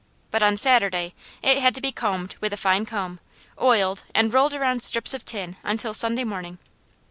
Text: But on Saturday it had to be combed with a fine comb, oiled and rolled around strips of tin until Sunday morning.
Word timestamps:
But 0.31 0.41
on 0.41 0.57
Saturday 0.57 1.13
it 1.43 1.59
had 1.59 1.75
to 1.75 1.79
be 1.79 1.91
combed 1.91 2.35
with 2.41 2.51
a 2.53 2.57
fine 2.57 2.87
comb, 2.87 3.19
oiled 3.61 4.03
and 4.15 4.33
rolled 4.33 4.55
around 4.55 4.81
strips 4.81 5.13
of 5.13 5.25
tin 5.25 5.57
until 5.63 5.93
Sunday 5.93 6.23
morning. 6.23 6.57